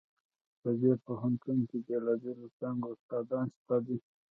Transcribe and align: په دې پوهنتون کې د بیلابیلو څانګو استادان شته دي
په 0.61 0.69
دې 0.81 0.91
پوهنتون 1.05 1.59
کې 1.69 1.77
د 1.81 1.83
بیلابیلو 1.87 2.47
څانګو 2.59 2.87
استادان 2.95 3.45
شته 3.57 3.77
دي 3.85 3.97